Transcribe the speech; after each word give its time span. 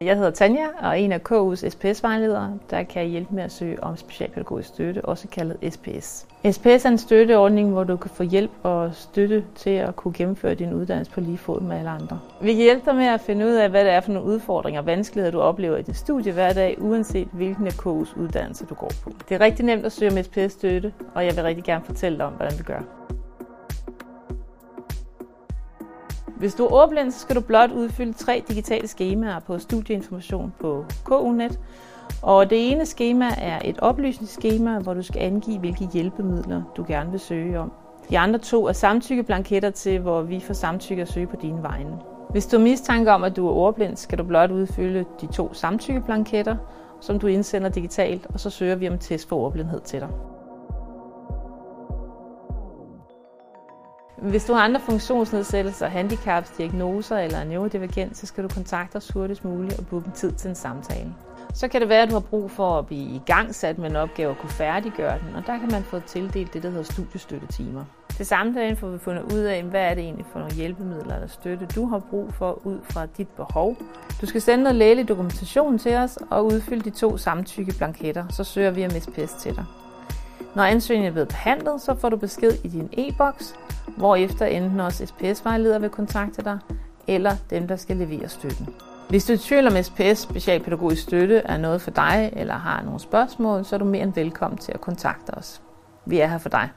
Jeg 0.00 0.16
hedder 0.16 0.30
Tanja 0.30 0.66
og 0.78 0.88
er 0.88 0.92
en 0.92 1.12
af 1.12 1.20
KU's 1.32 1.68
SPS-vejledere, 1.68 2.58
der 2.70 2.82
kan 2.82 3.06
hjælpe 3.06 3.34
med 3.34 3.42
at 3.42 3.52
søge 3.52 3.84
om 3.84 3.96
specialpædagogisk 3.96 4.68
støtte, 4.68 5.04
også 5.04 5.28
kaldet 5.28 5.72
SPS. 5.72 6.26
SPS 6.50 6.84
er 6.84 6.88
en 6.88 6.98
støtteordning, 6.98 7.72
hvor 7.72 7.84
du 7.84 7.96
kan 7.96 8.10
få 8.10 8.22
hjælp 8.22 8.50
og 8.62 8.94
støtte 8.94 9.44
til 9.54 9.70
at 9.70 9.96
kunne 9.96 10.14
gennemføre 10.14 10.54
din 10.54 10.72
uddannelse 10.72 11.12
på 11.12 11.20
lige 11.20 11.38
fod 11.38 11.60
med 11.60 11.76
alle 11.76 11.90
andre. 11.90 12.20
Vi 12.40 12.54
kan 12.54 12.62
hjælpe 12.62 12.82
dig 12.86 12.94
med 12.94 13.06
at 13.06 13.20
finde 13.20 13.46
ud 13.46 13.52
af, 13.52 13.70
hvad 13.70 13.84
det 13.84 13.92
er 13.92 14.00
for 14.00 14.12
nogle 14.12 14.28
udfordringer 14.28 14.80
og 14.80 14.86
vanskeligheder, 14.86 15.32
du 15.32 15.40
oplever 15.40 15.76
i 15.76 15.82
din 15.82 15.94
studie 15.94 16.32
hver 16.32 16.52
dag, 16.52 16.76
uanset 16.80 17.28
hvilken 17.32 17.66
af 17.66 17.72
KU's 17.72 18.20
uddannelser 18.20 18.66
du 18.66 18.74
går 18.74 18.90
på. 19.04 19.12
Det 19.28 19.34
er 19.34 19.40
rigtig 19.40 19.64
nemt 19.64 19.86
at 19.86 19.92
søge 19.92 20.12
om 20.12 20.22
SPS-støtte, 20.22 20.92
og 21.14 21.24
jeg 21.24 21.36
vil 21.36 21.44
rigtig 21.44 21.64
gerne 21.64 21.84
fortælle 21.84 22.18
dig 22.18 22.26
om, 22.26 22.32
hvordan 22.32 22.58
du 22.58 22.64
gør. 22.64 22.80
Hvis 26.38 26.54
du 26.54 26.64
er 26.64 26.72
ordblind, 26.72 27.10
så 27.10 27.18
skal 27.18 27.36
du 27.36 27.40
blot 27.40 27.70
udfylde 27.70 28.12
tre 28.12 28.44
digitale 28.48 28.88
skemaer 28.88 29.40
på 29.40 29.58
studieinformation 29.58 30.54
på 30.60 30.84
KUNet. 31.04 31.60
Og 32.22 32.50
det 32.50 32.72
ene 32.72 32.86
skema 32.86 33.28
er 33.38 33.58
et 33.64 33.78
oplysningsskema, 33.78 34.78
hvor 34.78 34.94
du 34.94 35.02
skal 35.02 35.22
angive, 35.22 35.58
hvilke 35.58 35.88
hjælpemidler 35.92 36.62
du 36.76 36.84
gerne 36.88 37.10
vil 37.10 37.20
søge 37.20 37.60
om. 37.60 37.72
De 38.10 38.18
andre 38.18 38.38
to 38.38 38.66
er 38.66 38.72
samtykkeblanketter 38.72 39.70
til, 39.70 39.98
hvor 39.98 40.22
vi 40.22 40.40
får 40.40 40.54
samtykke 40.54 41.02
at 41.02 41.12
søge 41.12 41.26
på 41.26 41.36
dine 41.42 41.62
vegne. 41.62 41.98
Hvis 42.30 42.46
du 42.46 42.56
har 42.56 42.64
mistanke 42.64 43.12
om, 43.12 43.24
at 43.24 43.36
du 43.36 43.48
er 43.48 43.52
ordblind, 43.52 43.96
skal 43.96 44.18
du 44.18 44.24
blot 44.24 44.50
udfylde 44.50 45.04
de 45.20 45.26
to 45.26 45.54
samtykkeblanketter, 45.54 46.56
som 47.00 47.18
du 47.18 47.26
indsender 47.26 47.68
digitalt, 47.68 48.26
og 48.34 48.40
så 48.40 48.50
søger 48.50 48.74
vi 48.74 48.88
om 48.88 48.98
test 48.98 49.28
for 49.28 49.36
ordblindhed 49.36 49.80
til 49.80 50.00
dig. 50.00 50.08
Hvis 54.22 54.44
du 54.44 54.52
har 54.52 54.60
andre 54.60 54.80
funktionsnedsættelser, 54.80 55.88
handicaps, 55.88 56.50
diagnoser 56.50 57.18
eller 57.18 57.38
er 57.38 57.44
neurodivergent, 57.44 58.16
så 58.16 58.26
skal 58.26 58.44
du 58.44 58.48
kontakte 58.48 58.96
os 58.96 59.10
hurtigst 59.10 59.44
muligt 59.44 59.78
og 59.78 59.86
booke 59.86 60.10
tid 60.10 60.32
til 60.32 60.48
en 60.48 60.54
samtale. 60.54 61.14
Så 61.54 61.68
kan 61.68 61.80
det 61.80 61.88
være, 61.88 62.02
at 62.02 62.08
du 62.08 62.14
har 62.14 62.20
brug 62.20 62.50
for 62.50 62.78
at 62.78 62.86
blive 62.86 63.10
i 63.10 63.20
gang 63.26 63.54
sat 63.54 63.78
med 63.78 63.90
en 63.90 63.96
opgave 63.96 64.30
og 64.30 64.38
kunne 64.38 64.50
færdiggøre 64.50 65.18
den, 65.18 65.34
og 65.34 65.42
der 65.46 65.58
kan 65.58 65.68
man 65.72 65.82
få 65.82 66.00
tildelt 66.00 66.54
det, 66.54 66.62
der 66.62 66.68
hedder 66.68 66.82
studiestøttetimer. 66.82 67.84
Til 68.16 68.26
samtalen 68.26 68.76
får 68.76 68.88
vi 68.88 68.98
fundet 68.98 69.32
ud 69.32 69.38
af, 69.38 69.62
hvad 69.62 69.80
er 69.80 69.94
det 69.94 70.04
egentlig 70.04 70.26
for 70.32 70.38
nogle 70.38 70.54
hjælpemidler 70.54 71.14
eller 71.14 71.28
støtte, 71.28 71.66
du 71.66 71.86
har 71.86 71.98
brug 71.98 72.34
for 72.34 72.66
ud 72.66 72.78
fra 72.90 73.06
dit 73.06 73.28
behov. 73.28 73.76
Du 74.20 74.26
skal 74.26 74.42
sende 74.42 74.64
noget 74.64 74.76
lægelig 74.76 75.08
dokumentation 75.08 75.78
til 75.78 75.94
os 75.94 76.18
og 76.30 76.46
udfylde 76.46 76.90
de 76.90 76.90
to 76.90 77.16
samtykkeblanketter, 77.16 78.24
så 78.30 78.44
søger 78.44 78.70
vi 78.70 78.84
om 78.84 78.90
SPS 78.90 79.32
til 79.42 79.56
dig. 79.56 79.64
Når 80.56 80.62
ansøgningen 80.62 81.08
er 81.08 81.12
blevet 81.12 81.28
behandlet, 81.28 81.80
så 81.80 81.94
får 81.94 82.08
du 82.08 82.16
besked 82.16 82.52
i 82.64 82.68
din 82.68 82.88
e-boks, 82.92 83.54
hvorefter 83.96 84.46
enten 84.46 84.80
også 84.80 85.06
SPS-vejleder 85.06 85.78
vil 85.78 85.90
kontakte 85.90 86.42
dig, 86.42 86.58
eller 87.06 87.32
dem, 87.50 87.68
der 87.68 87.76
skal 87.76 87.96
levere 87.96 88.28
støtten. 88.28 88.68
Hvis 89.08 89.24
du 89.24 89.32
er 89.32 89.36
i 89.36 89.38
tvivl 89.38 89.66
om 89.66 89.82
SPS 89.82 90.18
specialpædagogisk 90.18 91.02
støtte 91.02 91.36
er 91.36 91.56
noget 91.56 91.80
for 91.80 91.90
dig, 91.90 92.30
eller 92.36 92.54
har 92.54 92.82
nogle 92.82 93.00
spørgsmål, 93.00 93.64
så 93.64 93.76
er 93.76 93.78
du 93.78 93.84
mere 93.84 94.02
end 94.02 94.14
velkommen 94.14 94.58
til 94.58 94.72
at 94.72 94.80
kontakte 94.80 95.30
os. 95.30 95.62
Vi 96.06 96.18
er 96.18 96.26
her 96.26 96.38
for 96.38 96.48
dig. 96.48 96.68